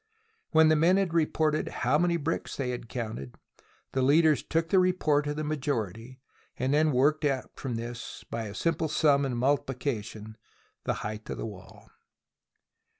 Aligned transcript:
When 0.49 0.69
the 0.69 0.75
men 0.75 0.97
had 0.97 1.13
reported 1.13 1.67
how 1.69 1.99
many 1.99 2.17
bricks 2.17 2.55
they 2.55 2.71
had 2.71 2.89
counted, 2.89 3.35
the 3.91 4.01
leaders 4.01 4.41
took 4.41 4.69
the 4.69 4.79
report 4.79 5.27
of 5.27 5.35
the 5.35 5.43
majority 5.43 6.19
and 6.57 6.73
then 6.73 6.91
worked 6.91 7.23
out 7.23 7.51
from 7.55 7.75
this, 7.75 8.25
by 8.31 8.45
a 8.45 8.55
simple 8.55 8.87
sum 8.87 9.25
in 9.27 9.37
multiplication, 9.37 10.37
the 10.85 10.93
height 11.05 11.29
of 11.29 11.37
the 11.37 11.45
wall. 11.45 11.87